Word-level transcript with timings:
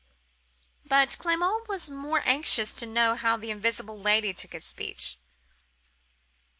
"But 0.83 1.15
Clement 1.19 1.67
was 1.69 1.87
more 1.87 2.23
anxious 2.25 2.73
to 2.73 2.87
know 2.87 3.13
how 3.15 3.37
the 3.37 3.51
invisible 3.51 3.99
Lady 4.01 4.33
took 4.33 4.53
his 4.53 4.65
speech. 4.65 5.19